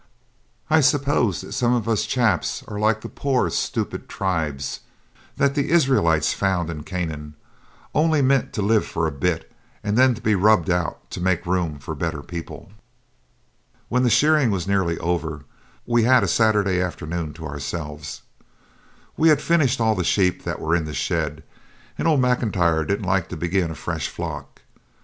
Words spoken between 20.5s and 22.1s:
were in the shed, and